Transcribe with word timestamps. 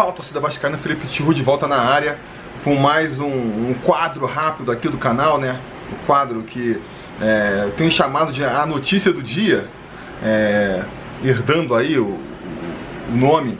Fala 0.00 0.12
torcida 0.12 0.40
vascaína, 0.40 0.78
Felipe 0.78 1.06
Tiru 1.06 1.34
de 1.34 1.42
volta 1.42 1.68
na 1.68 1.76
área 1.76 2.16
com 2.64 2.74
mais 2.74 3.20
um, 3.20 3.26
um, 3.26 3.74
quadro 3.84 4.24
rápido 4.24 4.72
aqui 4.72 4.88
do 4.88 4.96
canal, 4.96 5.36
né? 5.36 5.60
O 5.92 6.06
quadro 6.06 6.42
que 6.42 6.80
é, 7.20 7.68
tenho 7.76 7.90
chamado 7.90 8.32
de 8.32 8.42
a 8.42 8.64
notícia 8.64 9.12
do 9.12 9.22
dia, 9.22 9.66
é, 10.22 10.82
herdando 11.22 11.74
aí 11.74 11.98
o, 11.98 12.18
o 13.10 13.14
nome 13.14 13.58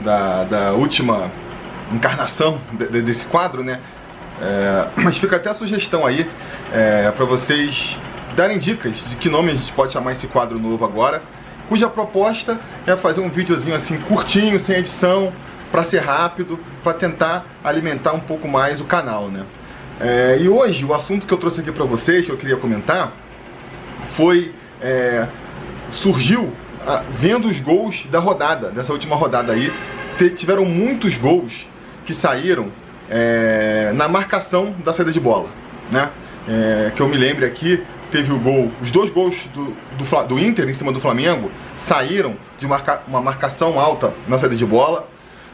da, 0.00 0.44
da, 0.44 0.72
última 0.74 1.28
encarnação 1.92 2.60
de, 2.72 2.86
de, 2.86 3.02
desse 3.02 3.26
quadro, 3.26 3.64
né? 3.64 3.80
É, 4.40 4.86
mas 4.94 5.18
fica 5.18 5.34
até 5.34 5.50
a 5.50 5.54
sugestão 5.54 6.06
aí 6.06 6.24
é, 6.72 7.10
para 7.10 7.24
vocês 7.24 7.98
darem 8.36 8.60
dicas 8.60 8.98
de 9.08 9.16
que 9.16 9.28
nome 9.28 9.50
a 9.50 9.54
gente 9.56 9.72
pode 9.72 9.92
chamar 9.92 10.12
esse 10.12 10.28
quadro 10.28 10.56
novo 10.56 10.84
agora, 10.84 11.20
cuja 11.68 11.88
proposta 11.88 12.60
é 12.86 12.94
fazer 12.94 13.20
um 13.20 13.28
videozinho 13.28 13.74
assim 13.74 13.98
curtinho, 13.98 14.56
sem 14.60 14.76
edição, 14.76 15.32
para 15.70 15.84
ser 15.84 16.00
rápido, 16.00 16.58
para 16.82 16.92
tentar 16.94 17.46
alimentar 17.62 18.12
um 18.12 18.20
pouco 18.20 18.48
mais 18.48 18.80
o 18.80 18.84
canal, 18.84 19.28
né? 19.28 19.44
É, 20.00 20.38
e 20.40 20.48
hoje 20.48 20.84
o 20.84 20.94
assunto 20.94 21.26
que 21.26 21.34
eu 21.34 21.38
trouxe 21.38 21.60
aqui 21.60 21.70
para 21.70 21.84
vocês, 21.84 22.24
que 22.24 22.32
eu 22.32 22.36
queria 22.36 22.56
comentar, 22.56 23.12
foi 24.12 24.54
é, 24.80 25.26
surgiu 25.92 26.52
a, 26.86 27.02
vendo 27.18 27.48
os 27.48 27.60
gols 27.60 28.06
da 28.10 28.18
rodada, 28.18 28.70
dessa 28.70 28.92
última 28.92 29.14
rodada 29.14 29.52
aí, 29.52 29.72
tiveram 30.36 30.64
muitos 30.64 31.16
gols 31.16 31.66
que 32.04 32.14
saíram 32.14 32.68
é, 33.08 33.90
na 33.94 34.08
marcação 34.08 34.74
da 34.84 34.92
saída 34.92 35.12
de 35.12 35.20
bola, 35.20 35.48
né? 35.90 36.10
É, 36.48 36.92
que 36.94 37.00
eu 37.00 37.08
me 37.08 37.16
lembre 37.16 37.44
aqui, 37.44 37.82
teve 38.10 38.32
o 38.32 38.38
gol, 38.38 38.70
os 38.82 38.90
dois 38.90 39.10
gols 39.10 39.46
do, 39.54 39.74
do, 39.96 40.26
do 40.26 40.38
Inter 40.38 40.68
em 40.68 40.74
cima 40.74 40.92
do 40.92 41.00
Flamengo 41.00 41.50
saíram 41.78 42.34
de 42.58 42.66
marca, 42.66 43.02
uma 43.06 43.20
marcação 43.20 43.78
alta 43.78 44.12
na 44.26 44.38
saída 44.38 44.56
de 44.56 44.66
bola. 44.66 45.08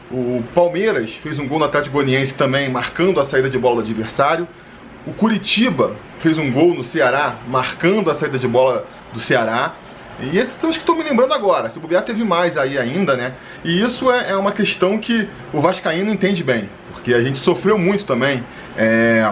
O 0.09 0.41
Palmeiras 0.55 1.15
fez 1.15 1.37
um 1.37 1.47
gol 1.47 1.59
no 1.59 1.65
Atlético 1.65 1.95
Goianiense 1.95 2.33
também, 2.35 2.69
marcando 2.69 3.19
a 3.19 3.25
saída 3.25 3.49
de 3.49 3.57
bola 3.57 3.77
do 3.77 3.81
adversário. 3.81 4.47
O 5.05 5.13
Curitiba 5.13 5.95
fez 6.21 6.37
um 6.37 6.49
gol 6.51 6.73
no 6.73 6.83
Ceará, 6.83 7.35
marcando 7.47 8.09
a 8.09 8.15
saída 8.15 8.37
de 8.37 8.47
bola 8.47 8.85
do 9.13 9.19
Ceará. 9.19 9.75
E 10.19 10.37
esses 10.37 10.53
são 10.53 10.69
os 10.69 10.77
que 10.77 10.83
estou 10.83 10.95
me 10.95 11.03
lembrando 11.03 11.33
agora. 11.33 11.69
Se 11.69 11.77
bobear, 11.77 12.03
teve 12.03 12.23
mais 12.23 12.57
aí 12.57 12.77
ainda, 12.77 13.15
né? 13.17 13.33
E 13.63 13.81
isso 13.81 14.09
é, 14.09 14.31
é 14.31 14.35
uma 14.35 14.51
questão 14.51 14.97
que 14.97 15.27
o 15.53 15.59
Vascaíno 15.59 16.11
entende 16.11 16.43
bem, 16.43 16.69
porque 16.93 17.13
a 17.13 17.21
gente 17.21 17.37
sofreu 17.37 17.77
muito 17.77 18.05
também 18.05 18.43
é, 18.77 19.29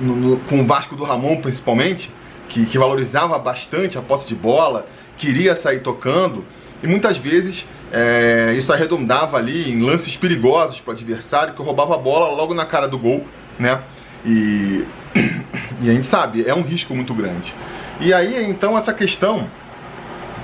no, 0.00 0.16
no, 0.16 0.38
com 0.40 0.60
o 0.60 0.66
Vasco 0.66 0.96
do 0.96 1.04
Ramon, 1.04 1.36
principalmente, 1.40 2.10
que, 2.48 2.64
que 2.66 2.78
valorizava 2.78 3.38
bastante 3.38 3.98
a 3.98 4.02
posse 4.02 4.26
de 4.26 4.34
bola, 4.34 4.86
queria 5.18 5.54
sair 5.54 5.80
tocando. 5.80 6.44
E 6.82 6.86
muitas 6.86 7.18
vezes 7.18 7.66
é, 7.92 8.54
isso 8.56 8.72
arredondava 8.72 9.36
ali 9.36 9.70
em 9.70 9.82
lances 9.82 10.16
perigosos 10.16 10.80
para 10.80 10.92
o 10.92 10.94
adversário 10.94 11.54
que 11.54 11.62
roubava 11.62 11.94
a 11.94 11.98
bola 11.98 12.34
logo 12.34 12.54
na 12.54 12.66
cara 12.66 12.88
do 12.88 12.98
gol, 12.98 13.24
né? 13.58 13.80
E, 14.24 14.84
e 15.80 15.90
a 15.90 15.94
gente 15.94 16.06
sabe, 16.06 16.44
é 16.46 16.54
um 16.54 16.62
risco 16.62 16.94
muito 16.94 17.14
grande. 17.14 17.54
E 18.00 18.12
aí 18.12 18.48
então 18.48 18.76
essa 18.76 18.92
questão 18.92 19.48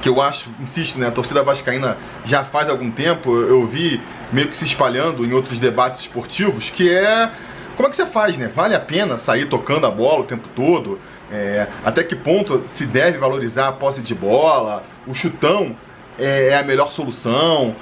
que 0.01 0.09
eu 0.09 0.21
acho, 0.21 0.51
insisto, 0.61 0.99
né, 0.99 1.07
a 1.07 1.13
torcida 1.13 1.45
vascaína 1.45 1.97
já 2.25 2.45
faz 2.45 2.69
algum 2.69 2.91
tempo, 2.91 3.37
eu 3.37 3.65
vi 3.69 4.01
meio 4.33 4.49
que 4.49 4.57
se 4.57 4.65
espalhando 4.65 5.25
em 5.25 5.33
outros 5.33 5.61
debates 5.61 6.01
esportivos, 6.01 6.71
que 6.71 6.93
é 6.93 7.31
como 7.77 7.87
é 7.87 7.91
que 7.91 7.97
você 7.97 8.07
faz, 8.07 8.37
né? 8.37 8.51
Vale 8.55 8.75
a 8.75 8.81
pena 8.81 9.17
sair 9.17 9.47
tocando 9.47 9.87
a 9.87 9.91
bola 9.91 10.21
o 10.21 10.25
tempo 10.25 10.47
todo? 10.55 11.01
É, 11.31 11.67
até 11.85 12.05
que 12.05 12.15
ponto 12.15 12.63
se 12.67 12.85
deve 12.85 13.17
valorizar 13.17 13.69
a 13.69 13.73
posse 13.73 14.03
de 14.03 14.15
bola, 14.15 14.85
o 15.07 15.15
chutão 15.15 15.75
é, 16.19 16.49
é 16.49 16.57
a 16.57 16.63
melhor 16.63 16.93
solução. 16.93 17.75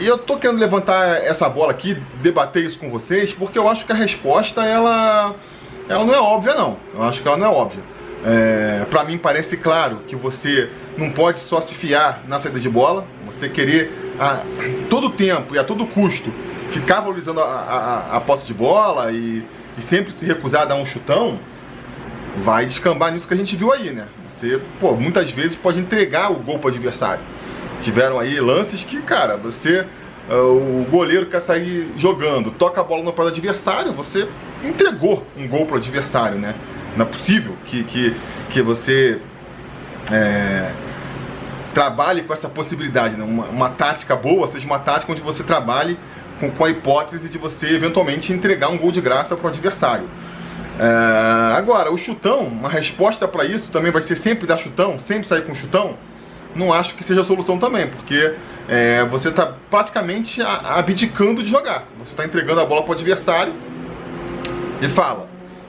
E 0.00 0.06
eu 0.06 0.16
tô 0.16 0.36
querendo 0.36 0.58
levantar 0.58 1.22
essa 1.22 1.48
bola 1.48 1.72
aqui, 1.72 1.96
debater 2.22 2.64
isso 2.64 2.78
com 2.78 2.90
vocês, 2.90 3.32
porque 3.32 3.58
eu 3.58 3.68
acho 3.68 3.84
que 3.84 3.92
a 3.92 3.94
resposta 3.94 4.64
ela, 4.64 5.34
ela 5.88 6.04
não 6.04 6.14
é 6.14 6.20
óbvia 6.20 6.54
não. 6.54 6.76
Eu 6.94 7.02
acho 7.02 7.20
que 7.20 7.28
ela 7.28 7.36
não 7.36 7.46
é 7.46 7.50
óbvia. 7.50 7.82
É, 8.24 8.84
para 8.90 9.04
mim 9.04 9.18
parece 9.18 9.56
claro 9.56 10.00
que 10.06 10.14
você 10.14 10.70
não 10.96 11.10
pode 11.10 11.40
só 11.40 11.60
se 11.60 11.74
fiar 11.74 12.22
na 12.26 12.38
saída 12.38 12.60
de 12.60 12.68
bola, 12.68 13.06
você 13.26 13.48
querer 13.48 14.14
a 14.18 14.42
todo 14.90 15.10
tempo 15.10 15.54
e 15.54 15.58
a 15.58 15.64
todo 15.64 15.86
custo 15.86 16.30
ficar 16.70 17.00
valorizando 17.00 17.40
a, 17.40 17.44
a, 17.44 18.16
a 18.16 18.20
posse 18.20 18.46
de 18.46 18.54
bola 18.54 19.10
e, 19.12 19.42
e 19.76 19.82
sempre 19.82 20.12
se 20.12 20.24
recusar 20.24 20.62
a 20.62 20.64
dar 20.66 20.76
um 20.76 20.86
chutão, 20.86 21.38
vai 22.42 22.64
descambar 22.64 23.12
nisso 23.12 23.26
que 23.26 23.34
a 23.34 23.36
gente 23.36 23.56
viu 23.56 23.72
aí, 23.72 23.90
né? 23.90 24.06
Você, 24.40 24.58
pô, 24.80 24.92
muitas 24.92 25.30
vezes 25.30 25.54
pode 25.54 25.78
entregar 25.78 26.32
o 26.32 26.36
gol 26.36 26.58
para 26.58 26.70
o 26.70 26.74
adversário. 26.74 27.22
Tiveram 27.82 28.18
aí 28.18 28.40
lances 28.40 28.82
que, 28.82 29.02
cara, 29.02 29.36
você, 29.36 29.86
uh, 30.30 30.34
o 30.34 30.86
goleiro 30.90 31.26
quer 31.26 31.40
sair 31.40 31.92
jogando, 31.98 32.50
toca 32.50 32.80
a 32.80 32.84
bola 32.84 33.02
no 33.02 33.12
pé 33.12 33.22
do 33.22 33.28
adversário, 33.28 33.92
você 33.92 34.26
entregou 34.64 35.26
um 35.36 35.46
gol 35.46 35.66
para 35.66 35.74
o 35.74 35.78
adversário, 35.78 36.38
né? 36.38 36.54
Não 36.96 37.04
é 37.04 37.08
possível 37.08 37.54
que, 37.66 37.84
que, 37.84 38.16
que 38.50 38.62
você 38.62 39.20
é, 40.10 40.72
trabalhe 41.74 42.22
com 42.22 42.32
essa 42.32 42.48
possibilidade, 42.48 43.16
né? 43.16 43.24
uma, 43.24 43.44
uma 43.44 43.68
tática 43.68 44.16
boa, 44.16 44.48
seja 44.48 44.64
uma 44.64 44.78
tática 44.78 45.12
onde 45.12 45.20
você 45.20 45.42
trabalhe 45.42 45.98
com, 46.40 46.50
com 46.50 46.64
a 46.64 46.70
hipótese 46.70 47.28
de 47.28 47.36
você 47.36 47.74
eventualmente 47.74 48.32
entregar 48.32 48.70
um 48.70 48.78
gol 48.78 48.90
de 48.90 49.02
graça 49.02 49.36
para 49.36 49.46
o 49.46 49.50
adversário. 49.50 50.08
É, 50.80 51.58
agora, 51.58 51.92
o 51.92 51.98
chutão, 51.98 52.44
uma 52.44 52.70
resposta 52.70 53.28
para 53.28 53.44
isso 53.44 53.70
também 53.70 53.92
vai 53.92 54.00
ser 54.00 54.16
sempre 54.16 54.46
dar 54.46 54.56
chutão, 54.56 54.98
sempre 54.98 55.28
sair 55.28 55.44
com 55.44 55.54
chutão. 55.54 55.94
Não 56.56 56.72
acho 56.72 56.94
que 56.94 57.04
seja 57.04 57.20
a 57.20 57.24
solução 57.24 57.58
também, 57.58 57.86
porque 57.86 58.32
é, 58.66 59.04
você 59.04 59.28
está 59.28 59.52
praticamente 59.70 60.40
abdicando 60.40 61.42
de 61.42 61.50
jogar. 61.50 61.84
Você 61.98 62.12
está 62.12 62.24
entregando 62.24 62.62
a 62.62 62.64
bola 62.64 62.82
para 62.82 62.92
o 62.92 62.94
adversário 62.94 63.52
e 64.80 64.88
fala, 64.88 65.28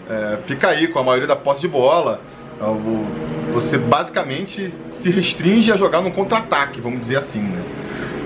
é, 0.09 0.37
fica 0.45 0.69
aí 0.69 0.87
com 0.87 0.99
a 0.99 1.03
maioria 1.03 1.27
da 1.27 1.35
posse 1.35 1.59
de 1.59 1.67
bola. 1.67 2.21
É, 2.61 3.51
você 3.51 3.77
basicamente 3.77 4.73
se 4.93 5.09
restringe 5.09 5.73
a 5.73 5.75
jogar 5.75 5.99
no 5.99 6.11
contra-ataque, 6.11 6.79
vamos 6.79 7.01
dizer 7.01 7.17
assim. 7.17 7.41
Né? 7.41 7.63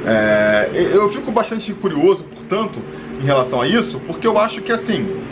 É, 0.05 0.69
eu 0.93 1.09
fico 1.09 1.31
bastante 1.31 1.73
curioso, 1.73 2.23
portanto, 2.25 2.79
em 3.19 3.25
relação 3.25 3.59
a 3.59 3.67
isso, 3.67 3.99
porque 4.01 4.27
eu 4.27 4.37
acho 4.37 4.61
que 4.61 4.71
assim 4.71 5.25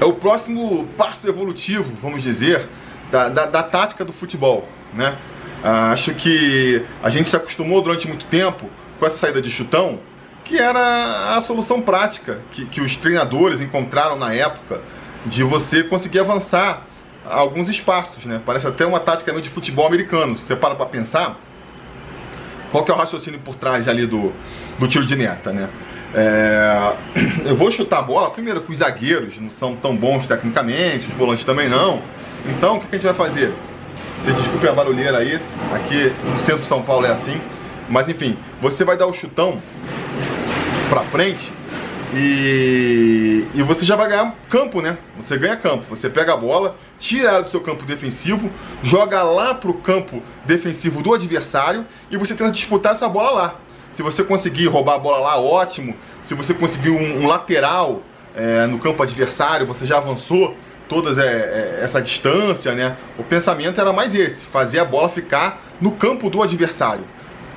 é 0.00 0.04
o 0.04 0.12
próximo 0.12 0.86
passo 0.96 1.28
evolutivo, 1.28 1.92
vamos 2.00 2.22
dizer, 2.22 2.68
da, 3.10 3.28
da, 3.28 3.46
da 3.46 3.62
tática 3.62 4.04
do 4.04 4.12
futebol, 4.12 4.68
né? 4.92 5.16
Ah, 5.62 5.90
acho 5.90 6.14
que 6.14 6.82
a 7.02 7.10
gente 7.10 7.28
se 7.28 7.36
acostumou 7.36 7.82
durante 7.82 8.06
muito 8.06 8.26
tempo 8.26 8.70
com 8.98 9.06
essa 9.06 9.16
saída 9.16 9.42
de 9.42 9.50
chutão, 9.50 9.98
que 10.44 10.58
era 10.58 11.36
a 11.36 11.40
solução 11.40 11.80
prática 11.80 12.40
que, 12.52 12.64
que 12.66 12.80
os 12.80 12.96
treinadores 12.96 13.60
encontraram 13.60 14.16
na 14.16 14.32
época 14.32 14.80
de 15.26 15.42
você 15.42 15.82
conseguir 15.82 16.20
avançar 16.20 16.86
alguns 17.28 17.68
espaços, 17.68 18.24
né? 18.24 18.40
Parece 18.46 18.66
até 18.66 18.86
uma 18.86 19.00
tática 19.00 19.32
meio 19.32 19.42
de 19.42 19.50
futebol 19.50 19.86
americano. 19.86 20.38
Você 20.38 20.56
para 20.56 20.74
para 20.74 20.86
pensar, 20.86 21.36
qual 22.70 22.84
que 22.84 22.90
é 22.90 22.94
o 22.94 22.96
raciocínio 22.96 23.40
por 23.40 23.56
trás 23.56 23.88
ali 23.88 24.06
do, 24.06 24.32
do 24.78 24.88
tiro 24.88 25.04
de 25.04 25.16
neta, 25.16 25.52
né? 25.52 25.68
É, 26.14 26.92
eu 27.44 27.56
vou 27.56 27.70
chutar 27.70 27.98
a 27.98 28.02
bola, 28.02 28.30
primeiro 28.30 28.60
que 28.62 28.72
os 28.72 28.78
zagueiros 28.78 29.38
não 29.38 29.50
são 29.50 29.76
tão 29.76 29.96
bons 29.96 30.26
tecnicamente, 30.26 31.08
os 31.08 31.14
volantes 31.14 31.44
também 31.44 31.68
não. 31.68 32.02
Então 32.46 32.76
o 32.76 32.80
que 32.80 32.86
a 32.90 32.94
gente 32.94 33.04
vai 33.04 33.14
fazer? 33.14 33.52
Você 34.20 34.32
desculpe 34.32 34.66
a 34.68 34.72
barulheira 34.72 35.18
aí, 35.18 35.40
aqui 35.74 36.12
no 36.24 36.38
centro 36.38 36.62
de 36.62 36.66
São 36.66 36.82
Paulo 36.82 37.06
é 37.06 37.10
assim. 37.10 37.40
Mas 37.88 38.08
enfim, 38.08 38.36
você 38.60 38.84
vai 38.84 38.96
dar 38.96 39.06
o 39.06 39.12
chutão 39.12 39.62
pra 40.90 41.02
frente 41.02 41.52
e, 42.14 43.46
e 43.54 43.62
você 43.62 43.84
já 43.84 43.94
vai 43.96 44.08
ganhar 44.08 44.34
campo, 44.48 44.80
né? 44.80 44.98
Você 45.16 45.36
ganha 45.36 45.56
campo. 45.56 45.84
Você 45.90 46.08
pega 46.08 46.34
a 46.34 46.36
bola, 46.36 46.76
tira 46.98 47.28
ela 47.28 47.42
do 47.42 47.50
seu 47.50 47.60
campo 47.60 47.84
defensivo, 47.84 48.50
joga 48.82 49.22
lá 49.22 49.54
pro 49.54 49.74
campo 49.74 50.22
defensivo 50.44 51.02
do 51.02 51.14
adversário 51.14 51.86
e 52.10 52.16
você 52.16 52.34
tenta 52.34 52.50
disputar 52.50 52.92
essa 52.92 53.08
bola 53.08 53.30
lá. 53.30 53.54
Se 53.98 54.02
você 54.04 54.22
conseguir 54.22 54.68
roubar 54.68 54.94
a 54.94 54.98
bola 55.00 55.18
lá, 55.18 55.40
ótimo. 55.40 55.92
Se 56.22 56.32
você 56.32 56.54
conseguir 56.54 56.90
um, 56.90 57.24
um 57.24 57.26
lateral 57.26 58.00
é, 58.32 58.64
no 58.64 58.78
campo 58.78 59.02
adversário, 59.02 59.66
você 59.66 59.84
já 59.84 59.96
avançou 59.96 60.54
toda 60.88 61.20
é, 61.20 61.26
é, 61.26 61.80
essa 61.82 62.00
distância, 62.00 62.76
né? 62.76 62.96
O 63.18 63.24
pensamento 63.24 63.80
era 63.80 63.92
mais 63.92 64.14
esse, 64.14 64.44
fazer 64.44 64.78
a 64.78 64.84
bola 64.84 65.08
ficar 65.08 65.60
no 65.80 65.90
campo 65.90 66.30
do 66.30 66.40
adversário, 66.40 67.02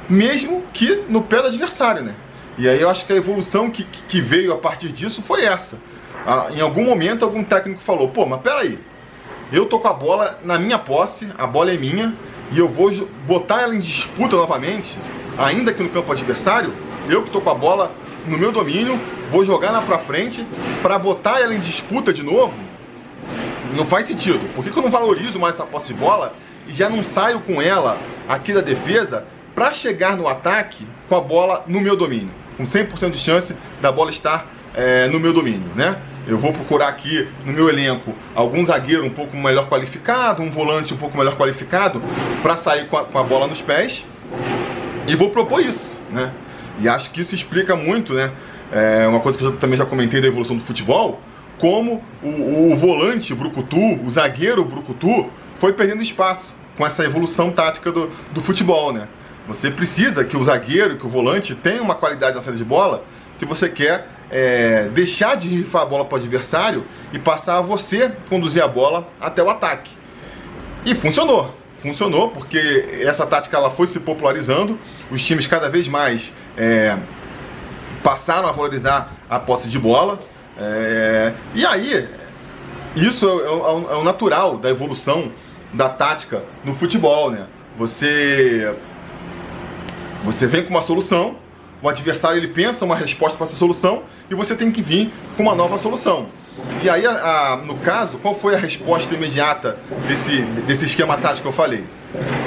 mesmo 0.10 0.64
que 0.74 1.04
no 1.08 1.22
pé 1.22 1.44
do 1.44 1.50
adversário, 1.50 2.02
né? 2.02 2.16
E 2.58 2.68
aí 2.68 2.82
eu 2.82 2.90
acho 2.90 3.06
que 3.06 3.14
a 3.14 3.18
evolução 3.18 3.70
que, 3.70 3.84
que 3.84 4.20
veio 4.20 4.52
a 4.52 4.58
partir 4.58 4.92
disso 4.92 5.22
foi 5.22 5.46
essa. 5.46 5.78
Ah, 6.26 6.48
em 6.50 6.60
algum 6.60 6.84
momento 6.84 7.24
algum 7.24 7.44
técnico 7.44 7.84
falou, 7.84 8.10
pô, 8.10 8.26
mas 8.26 8.42
peraí, 8.42 8.80
eu 9.54 9.68
tô 9.68 9.78
com 9.78 9.90
a 9.90 9.94
bola 9.94 10.40
na 10.44 10.58
minha 10.58 10.80
posse, 10.80 11.28
a 11.38 11.46
bola 11.46 11.72
é 11.72 11.78
minha, 11.78 12.16
e 12.52 12.58
eu 12.58 12.68
vou 12.68 12.90
botar 13.28 13.62
ela 13.62 13.76
em 13.76 13.80
disputa 13.80 14.36
novamente 14.36 14.98
ainda 15.38 15.74
que 15.74 15.84
no 15.84 15.90
campo 15.90 16.12
adversário, 16.12 16.74
eu 17.10 17.22
que 17.22 17.28
estou 17.28 17.42
com 17.42 17.50
a 17.50 17.56
bola 17.56 17.92
no 18.26 18.38
meu 18.38 18.52
domínio, 18.52 19.00
vou 19.30 19.44
jogar 19.44 19.72
lá 19.72 19.82
pra 19.82 19.98
frente 19.98 20.46
para 20.82 20.98
botar 21.00 21.40
ela 21.40 21.54
em 21.54 21.60
disputa 21.60 22.14
de 22.14 22.24
novo. 22.24 22.58
Não 23.76 23.86
faz 23.86 24.06
sentido. 24.06 24.54
Por 24.54 24.64
que, 24.64 24.72
que 24.72 24.78
eu 24.78 24.84
não 24.84 24.92
valorizo 24.92 25.40
mais 25.40 25.56
essa 25.56 25.66
posse 25.66 25.88
de 25.88 25.94
bola 25.94 26.34
e 26.68 26.74
já 26.74 26.90
não 26.90 27.04
saio 27.04 27.40
com 27.40 27.62
ela 27.62 27.98
aqui 28.28 28.54
da 28.54 28.62
defesa 28.62 29.26
para 29.56 29.72
chegar 29.72 30.18
no 30.18 30.28
ataque 30.28 30.86
com 31.08 31.16
a 31.16 31.22
bola 31.22 31.64
no 31.68 31.80
meu 31.80 31.96
domínio? 31.96 32.42
com 32.62 32.64
100% 32.66 33.12
de 33.12 33.18
chance 33.18 33.56
da 33.82 33.92
bola 33.92 34.12
estar 34.12 34.46
é, 34.76 35.08
no 35.08 35.20
meu 35.20 35.34
domínio, 35.34 35.70
né? 35.76 35.98
Eu 36.28 36.38
vou 36.38 36.54
procurar 36.54 36.88
aqui 36.88 37.28
no 37.44 37.52
meu 37.52 37.68
elenco 37.68 38.14
algum 38.36 38.64
zagueiro 38.64 39.04
um 39.04 39.10
pouco 39.10 39.36
melhor 39.36 39.68
qualificado, 39.68 40.44
um 40.44 40.52
volante 40.52 40.94
um 40.94 40.98
pouco 40.98 41.18
melhor 41.18 41.36
qualificado, 41.36 42.02
para 42.44 42.56
sair 42.58 42.86
com 42.88 42.98
a, 42.98 43.06
com 43.06 43.18
a, 43.18 43.24
bola 43.24 43.48
nos 43.48 43.62
pés 43.62 44.06
e 45.08 45.16
vou 45.16 45.30
propor 45.30 45.62
isso, 45.62 45.90
né? 46.10 46.32
E 46.80 46.88
acho 46.88 47.12
que 47.12 47.22
isso 47.22 47.36
explica 47.36 47.76
muito, 47.76 48.14
né? 48.14 48.32
É 48.72 49.08
uma 49.08 49.20
coisa 49.20 49.38
que 49.38 49.44
eu 49.44 49.58
também 49.58 49.78
já 49.78 49.86
comentei 49.86 50.22
da 50.22 50.28
evolução 50.28 50.56
do 50.56 50.64
futebol, 50.64 51.20
como 51.58 52.04
o, 52.24 52.72
o 52.72 52.76
volante 52.76 53.36
Brucutu, 53.36 54.02
o 54.04 54.10
zagueiro 54.10 54.64
Brucutu, 54.64 55.30
foi 55.60 55.74
perdendo 55.74 56.02
espaço 56.02 56.46
com 56.78 56.86
essa 56.86 57.04
evolução 57.04 57.52
tática 57.52 57.92
do, 57.92 58.10
do 58.32 58.42
futebol, 58.42 58.92
né? 58.92 59.08
Você 59.48 59.70
precisa 59.70 60.24
que 60.24 60.38
o 60.38 60.44
zagueiro, 60.44 60.98
que 60.98 61.06
o 61.06 61.10
volante 61.10 61.54
tenha 61.54 61.82
uma 61.82 61.96
qualidade 61.96 62.36
na 62.36 62.42
saída 62.42 62.58
de 62.58 62.64
bola 62.64 63.04
se 63.38 63.46
você 63.46 63.68
quer 63.70 64.08
é, 64.30 64.88
deixar 64.94 65.36
de 65.36 65.50
rifar 65.50 65.82
a 65.82 65.86
bola 65.86 66.06
para 66.06 66.16
o 66.16 66.20
adversário 66.20 66.86
e 67.12 67.20
passar 67.20 67.58
a 67.58 67.62
você 67.62 68.12
conduzir 68.30 68.64
a 68.64 68.68
bola 68.68 69.08
até 69.20 69.42
o 69.44 69.50
ataque. 69.50 69.92
E 70.86 70.96
funcionou. 70.96 71.61
Funcionou 71.82 72.30
porque 72.30 73.00
essa 73.02 73.26
tática 73.26 73.58
ela 73.58 73.72
foi 73.72 73.88
se 73.88 74.00
popularizando, 74.00 74.78
os 75.10 75.24
times 75.24 75.48
cada 75.48 75.68
vez 75.68 75.88
mais 75.88 76.32
é, 76.56 76.96
passaram 78.04 78.48
a 78.48 78.52
valorizar 78.52 79.14
a 79.30 79.40
posse 79.40 79.68
de 79.68 79.80
bola. 79.80 80.20
É, 80.58 81.34
e 81.56 81.66
aí, 81.66 82.08
isso 82.96 83.28
é, 83.28 83.32
é, 83.32 83.94
é, 83.94 83.98
o 83.98 84.04
natural 84.04 84.58
da 84.58 84.70
evolução 84.70 85.32
da 85.74 85.90
tática 85.90 86.44
no 86.64 86.76
futebol, 86.76 87.32
né? 87.32 87.48
Você, 87.78 88.76
você 90.24 90.46
vem 90.46 90.64
com 90.64 90.70
uma 90.70 90.82
solução, 90.82 91.38
o 91.82 91.90
adversário 91.90 92.38
ele 92.38 92.50
pensa 92.50 92.86
uma 92.86 92.96
resposta 92.96 93.38
para 93.38 93.48
essa 93.48 93.56
solução 93.56 94.04
e 94.30 94.36
você 94.36 94.56
tem 94.56 94.72
que 94.72 94.82
vir 94.82 95.12
com 95.36 95.44
uma 95.44 95.56
nova 95.56 95.78
solução. 95.78 96.28
E 96.84 96.90
aí, 96.90 97.06
a, 97.06 97.12
a, 97.12 97.58
no 97.58 97.78
caso, 97.78 98.18
qual 98.18 98.36
foi 98.36 98.56
a 98.56 98.58
resposta 98.58 99.14
imediata 99.14 99.78
desse, 100.08 100.42
desse 100.68 100.86
esquema 100.86 101.18
tático 101.18 101.44
que 101.44 101.48
eu 101.48 101.54
falei? 101.54 101.84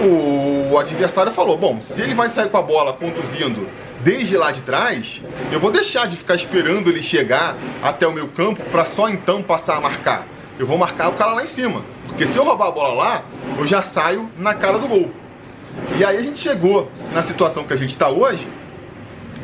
O, 0.03 0.73
o 0.73 0.79
adversário 0.79 1.33
falou: 1.33 1.57
bom, 1.57 1.81
se 1.81 2.03
ele 2.03 2.15
vai 2.15 2.29
sair 2.29 2.51
com 2.51 2.59
a 2.59 2.63
bola 2.63 2.93
conduzindo 2.93 3.69
desde 4.03 4.37
lá 4.37 4.53
de 4.53 4.61
trás, 4.61 5.23
eu 5.51 5.59
vou 5.59 5.71
deixar 5.71 6.07
de 6.07 6.17
ficar 6.17 6.35
esperando 6.35 6.91
ele 6.91 7.03
chegar 7.03 7.57
até 7.83 8.07
o 8.07 8.13
meu 8.13 8.29
campo 8.29 8.63
para 8.71 8.85
só 8.85 9.09
então 9.09 9.43
passar 9.43 9.77
a 9.77 9.81
marcar. 9.81 10.27
Eu 10.59 10.67
vou 10.67 10.77
marcar 10.77 11.09
o 11.09 11.15
cara 11.15 11.33
lá 11.33 11.43
em 11.43 11.47
cima. 11.47 11.83
Porque 12.07 12.27
se 12.27 12.39
eu 12.39 12.45
roubar 12.45 12.69
a 12.69 12.71
bola 12.71 12.95
lá, 12.95 13.23
eu 13.59 13.67
já 13.67 13.83
saio 13.83 14.31
na 14.37 14.55
cara 14.55 14.79
do 14.79 14.87
gol. 14.87 15.11
E 15.97 16.05
aí 16.05 16.17
a 16.17 16.23
gente 16.23 16.39
chegou 16.39 16.91
na 17.13 17.23
situação 17.23 17.65
que 17.65 17.73
a 17.73 17.77
gente 17.77 17.91
está 17.91 18.09
hoje, 18.09 18.47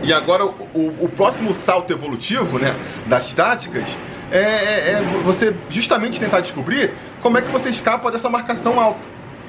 e 0.02 0.12
agora 0.12 0.46
o, 0.46 0.54
o, 0.74 1.04
o, 1.04 1.08
próximo 1.08 1.52
salto 1.52 1.92
evolutivo 1.92 2.58
né, 2.58 2.74
das 3.06 3.34
táticas 3.34 3.84
é, 4.30 4.38
é, 4.38 4.90
é, 4.92 5.02
você 5.24 5.54
justamente 5.68 6.20
tentar 6.20 6.40
descobrir 6.40 6.92
como 7.20 7.38
é 7.38 7.42
que 7.42 7.50
você 7.50 7.68
escapa 7.68 8.10
dessa 8.10 8.28
marcação 8.28 8.78
alta. 8.78 9.00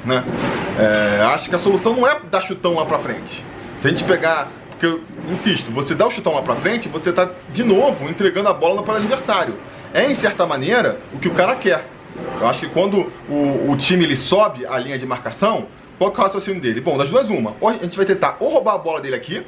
Né? 0.03 0.23
É, 0.79 1.21
acho 1.25 1.49
que 1.49 1.55
a 1.55 1.59
solução 1.59 1.95
não 1.95 2.07
é 2.07 2.19
dar 2.29 2.41
chutão 2.41 2.75
lá 2.75 2.85
pra 2.85 2.99
frente. 2.99 3.43
Se 3.79 3.87
a 3.87 3.89
gente 3.89 4.03
pegar. 4.03 4.49
Porque 4.69 4.85
eu 4.87 5.01
insisto, 5.31 5.71
você 5.71 5.93
dá 5.93 6.07
o 6.07 6.11
chutão 6.11 6.33
lá 6.33 6.41
pra 6.41 6.55
frente, 6.55 6.89
você 6.89 7.13
tá 7.13 7.29
de 7.51 7.63
novo 7.63 8.09
entregando 8.09 8.49
a 8.49 8.53
bola 8.53 8.81
para 8.81 8.95
o 8.95 8.97
adversário. 8.97 9.55
É, 9.93 10.09
em 10.09 10.15
certa 10.15 10.45
maneira, 10.47 10.99
o 11.13 11.19
que 11.19 11.27
o 11.27 11.33
cara 11.35 11.55
quer. 11.55 11.85
Eu 12.39 12.47
acho 12.47 12.61
que 12.61 12.69
quando 12.69 13.11
o, 13.29 13.69
o 13.69 13.77
time 13.77 14.03
ele 14.03 14.15
sobe 14.15 14.65
a 14.65 14.79
linha 14.79 14.97
de 14.97 15.05
marcação, 15.05 15.67
qual 15.99 16.11
que 16.11 16.17
é 16.17 16.21
o 16.21 16.23
raciocínio 16.23 16.59
dele? 16.59 16.81
Bom, 16.81 16.97
das 16.97 17.09
duas, 17.09 17.29
uma. 17.29 17.55
Ou 17.61 17.69
a 17.69 17.73
gente 17.73 17.95
vai 17.95 18.07
tentar 18.07 18.37
ou 18.39 18.49
roubar 18.49 18.73
a 18.73 18.77
bola 18.79 18.99
dele 18.99 19.15
aqui, 19.15 19.45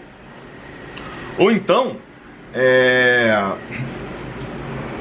ou 1.39 1.51
então, 1.51 1.95
é, 2.53 3.35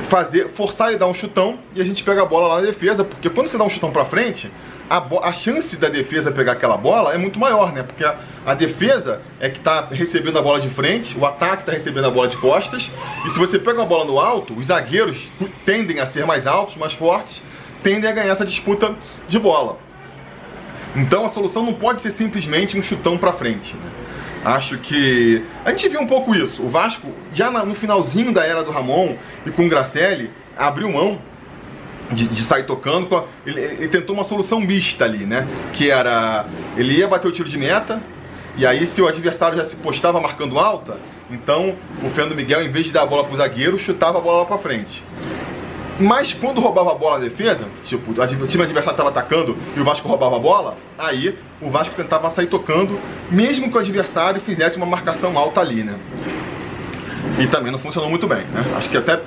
fazer, 0.03 0.49
forçar 0.51 0.89
ele 0.89 0.97
a 0.97 0.99
dar 1.01 1.07
um 1.07 1.15
chutão 1.15 1.59
e 1.75 1.81
a 1.81 1.85
gente 1.85 2.03
pega 2.03 2.23
a 2.23 2.27
bola 2.27 2.49
lá 2.49 2.61
na 2.61 2.67
defesa, 2.67 3.05
porque 3.05 3.31
quando 3.31 3.49
você 3.49 3.59
dá 3.59 3.65
um 3.65 3.69
chutão 3.69 3.91
para 3.91 4.05
frente, 4.05 4.51
a, 4.89 4.99
a, 5.29 5.33
chance 5.33 5.77
da 5.77 5.89
defesa 5.89 6.31
pegar 6.31 6.53
aquela 6.53 6.77
bola 6.77 7.15
é 7.15 7.19
muito 7.19 7.39
maior, 7.39 7.73
né? 7.73 7.83
Porque 7.83 8.05
a, 8.05 8.19
a 8.45 8.55
defesa 8.55 9.23
é 9.41 9.49
que 9.49 9.59
está 9.59 9.87
recebendo 9.91 10.39
a 10.39 10.43
bola 10.43 10.61
de 10.61 10.69
frente, 10.69 11.19
o 11.19 11.25
ataque 11.25 11.63
está 11.63 11.73
recebendo 11.73 12.07
a 12.07 12.11
bola 12.11 12.29
de 12.29 12.37
costas, 12.37 12.91
e 13.25 13.31
se 13.31 13.39
você 13.39 13.59
pega 13.59 13.79
uma 13.79 13.87
bola 13.87 14.05
no 14.05 14.19
alto, 14.19 14.55
os 14.55 14.67
zagueiros 14.67 15.31
tendem 15.65 15.99
a 15.99 16.07
ser 16.07 16.27
mais 16.27 16.47
altos, 16.47 16.77
mais 16.77 16.93
fortes, 16.93 17.43
tendem 17.83 18.09
a 18.11 18.13
ganhar 18.13 18.33
essa 18.33 18.45
disputa 18.45 18.95
de 19.29 19.39
bola. 19.39 19.79
Então 20.95 21.25
a 21.25 21.29
solução 21.31 21.65
não 21.65 21.73
pode 21.73 22.03
ser 22.03 22.11
simplesmente 22.11 22.79
um 22.79 22.83
chutão 22.83 23.17
para 23.17 23.33
frente. 23.33 23.75
Né? 23.75 24.02
Acho 24.45 24.79
que. 24.79 25.45
A 25.65 25.71
gente 25.71 25.89
viu 25.89 26.01
um 26.01 26.07
pouco 26.07 26.35
isso. 26.35 26.63
O 26.63 26.69
Vasco, 26.69 27.07
já 27.33 27.51
no 27.51 27.75
finalzinho 27.75 28.33
da 28.33 28.45
era 28.45 28.65
do 28.65 28.71
Ramon 28.71 29.17
e 29.47 29.51
com 29.51 29.67
o 29.67 29.69
Gracelli, 29.69 30.31
abriu 30.57 30.91
mão 30.91 31.21
de, 32.11 32.27
de, 32.27 32.43
sair 32.43 32.65
tocando. 32.65 33.25
Ele, 33.47 33.61
ele, 33.61 33.89
tentou 33.89 34.15
uma 34.15 34.25
solução 34.25 34.61
mista 34.61 35.05
ali, 35.05 35.25
né? 35.25 35.47
Que 35.73 35.91
era. 35.91 36.47
Ele 36.77 36.95
ia 36.95 37.07
bater 37.07 37.29
o 37.29 37.33
tiro 37.33 37.49
de 37.49 37.57
meta, 37.57 38.03
e 38.57 38.67
aí 38.67 38.85
se 38.85 39.01
o 39.01 39.07
adversário 39.07 39.57
já 39.57 39.65
se 39.65 39.77
postava 39.77 40.21
marcando 40.21 40.59
alta, 40.59 40.99
então 41.31 41.75
o 42.03 42.11
Fernando 42.11 42.37
Miguel, 42.37 42.63
em 42.63 42.71
vez 42.71 42.87
de 42.87 42.93
dar 42.93 43.03
a 43.03 43.07
bola 43.07 43.25
para 43.25 43.35
o 43.35 43.37
zagueiro, 43.37 43.79
chutava 43.79 44.19
a 44.19 44.21
bola 44.21 44.41
lá 44.41 44.45
para 44.45 44.59
frente. 44.59 45.05
Mas 46.01 46.33
quando 46.33 46.61
roubava 46.61 46.93
a 46.93 46.95
bola 46.95 47.19
na 47.19 47.25
defesa, 47.25 47.67
tipo, 47.85 48.13
o 48.13 48.47
time 48.47 48.63
adversário 48.63 48.91
estava 48.93 49.11
atacando 49.11 49.57
e 49.77 49.81
o 49.81 49.85
Vasco 49.85 50.09
roubava 50.09 50.37
a 50.37 50.39
bola, 50.39 50.77
aí 50.99 51.37
o 51.61 51.71
Vasco 51.71 51.95
tentava 51.95 52.29
sair 52.31 52.47
tocando, 52.47 52.99
mesmo 53.31 53.71
que 53.71 53.77
o 53.77 53.81
adversário 53.81 54.41
fizesse 54.41 54.77
uma 54.77 54.87
marcação 54.87 55.37
alta 55.37 55.61
ali, 55.61 55.83
né? 55.83 55.99
E 57.39 57.47
também 57.47 57.71
não 57.71 57.79
funcionou 57.79 58.09
muito 58.09 58.27
bem, 58.27 58.45
né? 58.53 58.65
Acho 58.77 58.89
que 58.89 58.97
até 58.97 59.21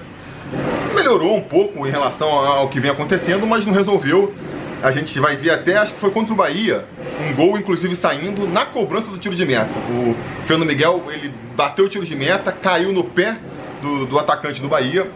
melhorou 0.94 1.36
um 1.36 1.42
pouco 1.42 1.86
em 1.86 1.92
relação 1.92 2.30
ao 2.30 2.68
que 2.70 2.80
vem 2.80 2.92
acontecendo, 2.92 3.46
mas 3.46 3.66
não 3.66 3.74
resolveu. 3.74 4.34
A 4.82 4.92
gente 4.92 5.20
vai 5.20 5.36
ver 5.36 5.52
até, 5.52 5.78
acho 5.78 5.94
que 5.94 6.00
foi 6.00 6.12
contra 6.12 6.34
o 6.34 6.36
Bahia, 6.36 6.86
um 7.20 7.34
gol 7.34 7.58
inclusive 7.58 7.96
saindo 7.96 8.48
na 8.48 8.66
cobrança 8.66 9.10
do 9.10 9.18
tiro 9.18 9.36
de 9.36 9.46
meta. 9.46 9.72
O 9.90 10.16
Fernando 10.46 10.68
Miguel, 10.68 11.04
ele 11.10 11.34
bateu 11.56 11.86
o 11.86 11.90
tiro 11.90 12.06
de 12.06 12.16
meta, 12.16 12.52
caiu 12.52 12.92
no 12.92 13.04
pé 13.04 13.38
do, 13.82 14.06
do 14.06 14.20
atacante 14.20 14.62
do 14.62 14.68
Bahia, 14.68 15.10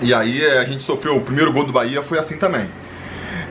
e 0.00 0.14
aí 0.14 0.44
a 0.44 0.64
gente 0.64 0.84
sofreu 0.84 1.16
o 1.16 1.20
primeiro 1.20 1.52
gol 1.52 1.64
do 1.64 1.72
Bahia, 1.72 2.02
foi 2.02 2.18
assim 2.18 2.38
também. 2.38 2.68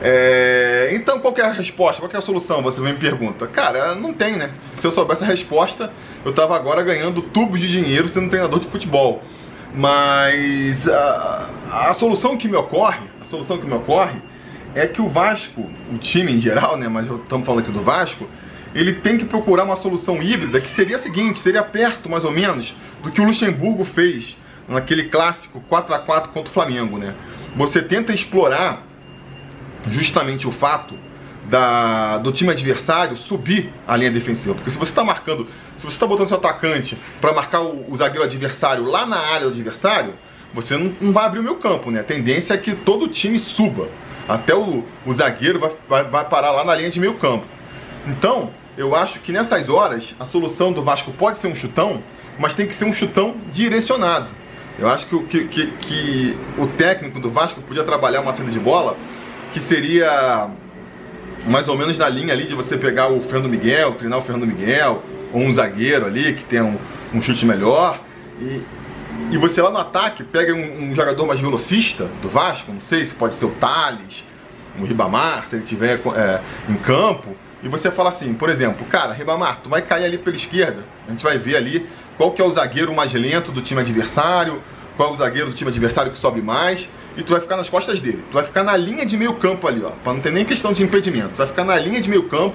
É, 0.00 0.90
então, 0.92 1.18
qual 1.18 1.34
é 1.36 1.42
a 1.42 1.52
resposta? 1.52 2.00
Qual 2.00 2.10
é 2.12 2.16
a 2.16 2.20
solução? 2.20 2.62
Você 2.62 2.80
me 2.80 2.92
pergunta. 2.94 3.46
Cara, 3.46 3.94
não 3.94 4.12
tem, 4.12 4.36
né? 4.36 4.50
Se 4.54 4.86
eu 4.86 4.92
soubesse 4.92 5.24
a 5.24 5.26
resposta, 5.26 5.92
eu 6.24 6.32
tava 6.32 6.54
agora 6.54 6.82
ganhando 6.82 7.20
tubos 7.20 7.60
de 7.60 7.68
dinheiro 7.68 8.08
sendo 8.08 8.28
treinador 8.28 8.60
de 8.60 8.66
futebol. 8.66 9.22
Mas 9.74 10.88
a, 10.88 11.50
a 11.70 11.94
solução 11.94 12.36
que 12.36 12.48
me 12.48 12.56
ocorre, 12.56 13.06
a 13.20 13.24
solução 13.24 13.58
que 13.58 13.66
me 13.66 13.74
ocorre 13.74 14.20
é 14.74 14.86
que 14.86 15.02
o 15.02 15.08
Vasco, 15.08 15.68
o 15.92 15.98
time 15.98 16.32
em 16.32 16.40
geral, 16.40 16.76
né? 16.76 16.88
Mas 16.88 17.06
estamos 17.08 17.44
falando 17.44 17.62
aqui 17.62 17.72
do 17.72 17.80
Vasco, 17.80 18.28
ele 18.74 18.94
tem 18.94 19.18
que 19.18 19.24
procurar 19.24 19.64
uma 19.64 19.76
solução 19.76 20.22
híbrida 20.22 20.60
que 20.60 20.70
seria 20.70 20.96
a 20.96 20.98
seguinte, 20.98 21.38
seria 21.38 21.62
perto 21.62 22.08
mais 22.08 22.24
ou 22.24 22.30
menos 22.30 22.74
do 23.02 23.10
que 23.10 23.20
o 23.20 23.24
Luxemburgo 23.24 23.82
fez 23.82 24.36
naquele 24.68 25.04
clássico 25.04 25.60
4 25.68 25.94
a 25.94 25.98
4 25.98 26.32
contra 26.32 26.50
o 26.50 26.52
Flamengo, 26.52 26.98
né? 26.98 27.14
Você 27.56 27.80
tenta 27.80 28.12
explorar 28.12 28.82
justamente 29.88 30.46
o 30.46 30.52
fato 30.52 30.94
da, 31.48 32.18
do 32.18 32.30
time 32.30 32.50
adversário 32.50 33.16
subir 33.16 33.72
a 33.86 33.96
linha 33.96 34.10
defensiva. 34.10 34.54
Porque 34.54 34.70
se 34.70 34.76
você 34.76 34.92
está 34.92 35.02
marcando, 35.02 35.48
se 35.78 35.84
você 35.84 35.94
está 35.94 36.06
botando 36.06 36.28
seu 36.28 36.36
atacante 36.36 36.98
para 37.20 37.32
marcar 37.32 37.62
o, 37.62 37.90
o, 37.90 37.96
zagueiro 37.96 38.24
adversário 38.24 38.84
lá 38.84 39.06
na 39.06 39.18
área 39.18 39.46
do 39.46 39.54
adversário, 39.54 40.14
você 40.52 40.76
não, 40.76 40.94
não, 41.00 41.12
vai 41.12 41.24
abrir 41.24 41.40
o 41.40 41.42
meu 41.42 41.56
campo, 41.56 41.90
né? 41.90 42.00
A 42.00 42.04
tendência 42.04 42.54
é 42.54 42.58
que 42.58 42.74
todo 42.74 43.08
time 43.08 43.38
suba. 43.38 43.88
Até 44.28 44.54
o, 44.54 44.84
o 45.06 45.12
zagueiro 45.12 45.58
vai, 45.58 45.72
vai, 45.88 46.04
vai 46.04 46.24
parar 46.26 46.50
lá 46.50 46.64
na 46.64 46.74
linha 46.74 46.90
de 46.90 47.00
meio 47.00 47.14
campo. 47.14 47.46
Então, 48.06 48.50
eu 48.76 48.94
acho 48.94 49.20
que 49.20 49.32
nessas 49.32 49.68
horas 49.68 50.14
a 50.20 50.24
solução 50.24 50.72
do 50.72 50.82
Vasco 50.82 51.10
pode 51.12 51.38
ser 51.38 51.48
um 51.48 51.54
chutão, 51.54 52.02
mas 52.38 52.54
tem 52.54 52.66
que 52.66 52.76
ser 52.76 52.84
um 52.84 52.92
chutão 52.92 53.36
direcionado. 53.52 54.28
Eu 54.78 54.88
acho 54.88 55.06
que, 55.06 55.18
que, 55.24 55.44
que, 55.48 55.66
que 55.78 56.38
o 56.56 56.66
técnico 56.66 57.18
do 57.18 57.30
Vasco 57.30 57.60
podia 57.62 57.82
trabalhar 57.82 58.20
uma 58.20 58.32
saída 58.32 58.52
de 58.52 58.60
bola 58.60 58.96
que 59.52 59.60
seria 59.60 60.48
mais 61.46 61.68
ou 61.68 61.76
menos 61.76 61.98
na 61.98 62.08
linha 62.08 62.32
ali 62.32 62.44
de 62.44 62.54
você 62.54 62.76
pegar 62.76 63.08
o 63.08 63.20
Fernando 63.20 63.48
Miguel, 63.48 63.94
treinar 63.94 64.18
o 64.18 64.22
Fernando 64.22 64.46
Miguel, 64.46 65.02
ou 65.32 65.40
um 65.40 65.52
zagueiro 65.52 66.06
ali 66.06 66.34
que 66.34 66.44
tem 66.44 66.60
um, 66.60 66.76
um 67.12 67.20
chute 67.20 67.44
melhor. 67.44 68.00
E, 68.40 68.62
e 69.32 69.36
você 69.36 69.60
lá 69.60 69.70
no 69.70 69.78
ataque 69.78 70.22
pega 70.22 70.54
um, 70.54 70.90
um, 70.90 70.94
jogador 70.94 71.26
mais 71.26 71.40
velocista 71.40 72.08
do 72.22 72.28
Vasco, 72.28 72.72
não 72.72 72.80
sei 72.80 73.04
se 73.06 73.14
pode 73.14 73.34
ser 73.34 73.46
o 73.46 73.50
Thales, 73.50 74.24
o 74.78 74.84
Ribamar, 74.84 75.46
se 75.46 75.56
ele 75.56 75.64
tiver 75.64 76.00
é, 76.14 76.40
em 76.68 76.76
campo. 76.76 77.36
E 77.62 77.68
você 77.68 77.90
fala 77.90 78.10
assim, 78.10 78.34
por 78.34 78.48
exemplo, 78.48 78.86
cara, 78.86 79.12
Ribamar, 79.12 79.60
tu 79.62 79.68
vai 79.68 79.82
cair 79.82 80.04
ali 80.04 80.16
pela 80.16 80.36
esquerda, 80.36 80.84
a 81.06 81.10
gente 81.10 81.24
vai 81.24 81.38
ver 81.38 81.56
ali 81.56 81.88
qual 82.16 82.32
que 82.32 82.40
é 82.40 82.44
o 82.44 82.52
zagueiro 82.52 82.94
mais 82.94 83.12
lento 83.12 83.50
do 83.50 83.60
time 83.60 83.80
adversário, 83.80 84.62
qual 84.96 85.10
é 85.10 85.12
o 85.12 85.16
zagueiro 85.16 85.48
do 85.48 85.54
time 85.54 85.70
adversário 85.70 86.12
que 86.12 86.18
sobe 86.18 86.40
mais, 86.40 86.88
e 87.16 87.22
tu 87.22 87.32
vai 87.32 87.40
ficar 87.40 87.56
nas 87.56 87.68
costas 87.68 88.00
dele. 88.00 88.22
Tu 88.30 88.34
vai 88.34 88.44
ficar 88.44 88.62
na 88.62 88.76
linha 88.76 89.04
de 89.04 89.16
meio 89.16 89.34
campo 89.34 89.66
ali, 89.66 89.82
ó, 89.84 89.90
para 89.90 90.12
não 90.12 90.20
ter 90.20 90.30
nem 90.30 90.44
questão 90.44 90.72
de 90.72 90.84
impedimento. 90.84 91.30
Tu 91.30 91.36
vai 91.36 91.46
ficar 91.48 91.64
na 91.64 91.76
linha 91.76 92.00
de 92.00 92.08
meio 92.08 92.28
campo 92.28 92.54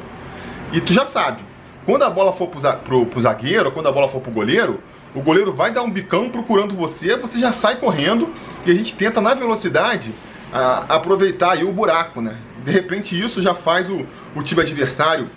e 0.72 0.80
tu 0.80 0.94
já 0.94 1.06
sabe. 1.06 1.42
quando 1.86 2.04
a 2.04 2.10
bola 2.10 2.32
for 2.32 2.48
pro, 2.48 2.62
pro, 2.78 3.06
pro 3.06 3.22
zagueiro, 3.22 3.72
quando 3.72 3.88
a 3.88 3.92
bola 3.92 4.08
for 4.08 4.22
pro 4.22 4.32
goleiro, 4.32 4.82
o 5.14 5.22
goleiro 5.22 5.54
vai 5.54 5.72
dar 5.72 5.84
um 5.84 5.92
bicão 5.92 6.30
procurando 6.30 6.76
você, 6.76 7.16
você 7.18 7.40
já 7.40 7.52
sai 7.52 7.76
correndo 7.76 8.34
e 8.66 8.72
a 8.72 8.74
gente 8.74 8.96
tenta 8.96 9.20
na 9.20 9.34
velocidade 9.34 10.14
a, 10.54 10.96
aproveitar 10.96 11.54
aí 11.54 11.64
o 11.64 11.72
buraco, 11.72 12.22
né? 12.22 12.38
De 12.64 12.72
repente 12.72 13.20
isso 13.20 13.42
já 13.42 13.54
faz 13.54 13.90
o, 13.90 14.06
o 14.36 14.44
time 14.44 14.62
adversário. 14.62 15.30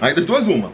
Aí 0.00 0.14
das 0.14 0.26
duas 0.26 0.46
uma. 0.46 0.70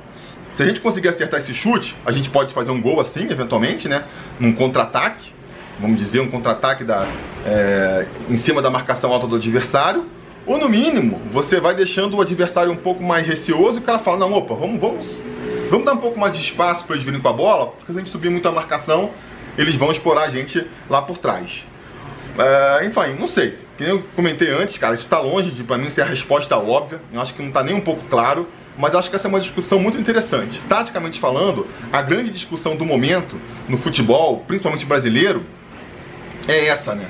Se 0.50 0.62
a 0.62 0.66
gente 0.66 0.80
conseguir 0.80 1.08
acertar 1.08 1.40
esse 1.40 1.54
chute, 1.54 1.96
a 2.04 2.12
gente 2.12 2.28
pode 2.28 2.52
fazer 2.52 2.70
um 2.70 2.80
gol 2.80 3.00
assim, 3.00 3.30
eventualmente, 3.30 3.88
né? 3.88 4.04
Num 4.38 4.52
contra-ataque, 4.52 5.32
vamos 5.80 5.96
dizer, 5.98 6.20
um 6.20 6.28
contra-ataque 6.28 6.84
da, 6.84 7.06
é, 7.46 8.06
em 8.28 8.36
cima 8.36 8.60
da 8.60 8.68
marcação 8.68 9.12
alta 9.12 9.26
do 9.26 9.36
adversário. 9.36 10.04
Ou 10.44 10.58
no 10.58 10.68
mínimo, 10.68 11.20
você 11.32 11.60
vai 11.60 11.74
deixando 11.74 12.16
o 12.16 12.20
adversário 12.20 12.72
um 12.72 12.76
pouco 12.76 13.02
mais 13.02 13.26
receoso 13.26 13.78
e 13.78 13.80
o 13.80 13.82
cara 13.82 14.00
fala, 14.00 14.18
não, 14.18 14.32
opa, 14.32 14.54
vamos, 14.54 14.80
vamos 14.80 15.08
Vamos 15.72 15.86
dar 15.86 15.94
um 15.94 15.98
pouco 15.98 16.20
mais 16.20 16.34
de 16.34 16.40
espaço 16.42 16.84
para 16.84 16.94
eles 16.94 17.02
virem 17.02 17.18
com 17.18 17.28
a 17.28 17.32
bola, 17.32 17.68
porque 17.68 17.90
se 17.90 17.98
a 17.98 18.02
gente 18.02 18.12
subir 18.12 18.28
muito 18.28 18.46
a 18.46 18.52
marcação, 18.52 19.10
eles 19.56 19.74
vão 19.74 19.90
explorar 19.90 20.24
a 20.24 20.28
gente 20.28 20.66
lá 20.86 21.00
por 21.00 21.16
trás. 21.16 21.64
É, 22.38 22.86
enfim, 22.86 23.14
não 23.18 23.28
sei. 23.28 23.58
Como 23.76 23.90
eu 23.90 24.02
comentei 24.14 24.50
antes, 24.50 24.78
cara, 24.78 24.94
isso 24.94 25.04
está 25.04 25.20
longe 25.20 25.50
de 25.50 25.64
para 25.64 25.76
mim 25.76 25.90
ser 25.90 26.02
a 26.02 26.04
resposta 26.04 26.56
óbvia. 26.56 27.00
Eu 27.12 27.20
acho 27.20 27.34
que 27.34 27.40
não 27.40 27.48
está 27.48 27.62
nem 27.62 27.74
um 27.74 27.80
pouco 27.80 28.04
claro, 28.08 28.48
mas 28.76 28.94
acho 28.94 29.10
que 29.10 29.16
essa 29.16 29.26
é 29.26 29.30
uma 29.30 29.40
discussão 29.40 29.78
muito 29.78 29.98
interessante. 29.98 30.60
Taticamente 30.68 31.18
falando, 31.18 31.66
a 31.92 32.00
grande 32.00 32.30
discussão 32.30 32.76
do 32.76 32.84
momento 32.84 33.36
no 33.68 33.76
futebol, 33.76 34.44
principalmente 34.46 34.86
brasileiro, 34.86 35.44
é 36.48 36.66
essa, 36.66 36.94
né? 36.94 37.06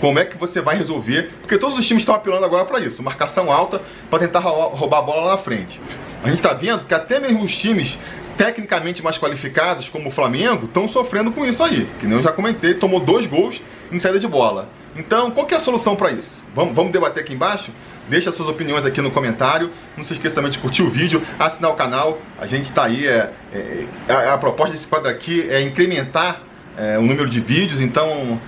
Como 0.00 0.18
é 0.18 0.24
que 0.24 0.36
você 0.36 0.60
vai 0.60 0.76
resolver? 0.76 1.30
Porque 1.40 1.56
todos 1.56 1.78
os 1.78 1.86
times 1.86 2.02
estão 2.02 2.14
apelando 2.14 2.44
agora 2.44 2.66
para 2.66 2.80
isso, 2.80 3.02
marcação 3.02 3.50
alta 3.50 3.80
para 4.10 4.18
tentar 4.18 4.40
roubar 4.40 4.98
a 4.98 5.02
bola 5.02 5.22
lá 5.22 5.30
na 5.32 5.38
frente. 5.38 5.80
A 6.22 6.28
gente 6.28 6.36
está 6.36 6.52
vendo 6.52 6.84
que 6.84 6.92
até 6.92 7.18
mesmo 7.18 7.42
os 7.42 7.56
times 7.56 7.98
tecnicamente 8.36 9.02
mais 9.02 9.18
qualificados, 9.18 9.88
como 9.88 10.08
o 10.08 10.12
Flamengo, 10.12 10.66
estão 10.66 10.86
sofrendo 10.86 11.32
com 11.32 11.44
isso 11.44 11.62
aí. 11.62 11.88
Que 11.98 12.06
nem 12.06 12.16
eu 12.16 12.22
já 12.22 12.32
comentei, 12.32 12.74
tomou 12.74 13.00
dois 13.00 13.26
gols 13.26 13.60
em 13.90 13.98
saída 13.98 14.18
de 14.18 14.28
bola. 14.28 14.68
Então, 14.96 15.30
qual 15.30 15.46
que 15.46 15.54
é 15.54 15.56
a 15.56 15.60
solução 15.60 15.94
para 15.94 16.10
isso? 16.10 16.32
Vamos, 16.54 16.74
vamos 16.74 16.92
debater 16.92 17.22
aqui 17.22 17.34
embaixo? 17.34 17.70
Deixa 18.08 18.32
suas 18.32 18.48
opiniões 18.48 18.86
aqui 18.86 19.00
no 19.02 19.10
comentário. 19.10 19.70
Não 19.96 20.04
se 20.04 20.14
esqueça 20.14 20.36
também 20.36 20.50
de 20.50 20.58
curtir 20.58 20.82
o 20.82 20.90
vídeo, 20.90 21.22
assinar 21.38 21.70
o 21.70 21.74
canal. 21.74 22.18
A 22.38 22.46
gente 22.46 22.66
está 22.66 22.84
aí, 22.84 23.06
é, 23.06 23.30
é, 23.52 23.84
a, 24.08 24.34
a, 24.34 24.38
proposta 24.38 24.72
desse 24.72 24.86
quadro 24.86 25.10
aqui 25.10 25.46
é 25.50 25.60
incrementar 25.60 26.40
é, 26.78 26.98
o 26.98 27.02
número 27.02 27.28
de 27.28 27.40
vídeos, 27.40 27.80
então 27.80 28.40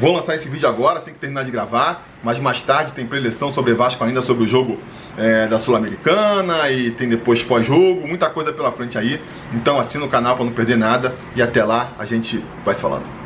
Vou 0.00 0.12
lançar 0.12 0.34
esse 0.34 0.48
vídeo 0.48 0.68
agora, 0.68 0.98
assim 0.98 1.12
que 1.12 1.18
terminar 1.18 1.44
de 1.44 1.52
gravar, 1.52 2.04
mas 2.22 2.40
mais 2.40 2.62
tarde 2.62 2.92
tem 2.92 3.06
preleção 3.06 3.52
sobre 3.52 3.74
Vasco 3.74 4.02
ainda, 4.02 4.22
sobre 4.22 4.42
o 4.42 4.46
jogo 4.46 4.78
é, 5.16 5.46
da 5.46 5.58
Sul-Americana 5.58 6.68
e 6.68 6.90
tem 6.90 7.08
depois 7.08 7.42
pós-jogo, 7.42 8.06
muita 8.06 8.28
coisa 8.28 8.52
pela 8.52 8.72
frente 8.72 8.98
aí. 8.98 9.20
Então 9.52 9.78
assina 9.78 10.04
o 10.04 10.08
canal 10.08 10.34
para 10.34 10.44
não 10.44 10.52
perder 10.52 10.76
nada 10.76 11.14
e 11.36 11.42
até 11.42 11.62
lá 11.64 11.92
a 11.96 12.04
gente 12.04 12.44
vai 12.64 12.74
se 12.74 12.80
falando. 12.80 13.23